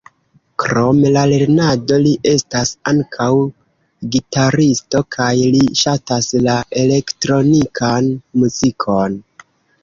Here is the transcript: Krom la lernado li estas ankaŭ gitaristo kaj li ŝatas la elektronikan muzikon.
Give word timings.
Krom 0.61 0.99
la 1.15 1.25
lernado 1.31 1.99
li 2.05 2.13
estas 2.31 2.71
ankaŭ 2.91 3.27
gitaristo 4.15 5.03
kaj 5.17 5.29
li 5.57 5.61
ŝatas 5.83 6.31
la 6.47 6.57
elektronikan 6.85 8.11
muzikon. 8.41 9.21